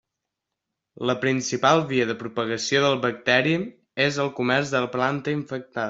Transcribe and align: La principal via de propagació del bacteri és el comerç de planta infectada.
La 1.09 1.15
principal 1.25 1.83
via 1.93 2.09
de 2.13 2.17
propagació 2.23 2.83
del 2.87 2.99
bacteri 3.07 3.55
és 4.11 4.21
el 4.27 4.37
comerç 4.41 4.77
de 4.77 4.85
planta 4.99 5.41
infectada. 5.41 5.79